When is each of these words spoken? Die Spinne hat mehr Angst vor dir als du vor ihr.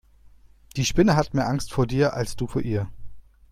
Die 0.77 0.83
Spinne 0.85 1.15
hat 1.15 1.35
mehr 1.35 1.47
Angst 1.47 1.71
vor 1.71 1.85
dir 1.85 2.15
als 2.15 2.35
du 2.35 2.47
vor 2.47 2.63
ihr. 2.63 2.89